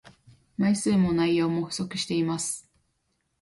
[0.57, 2.67] 枚数も内容も不足しています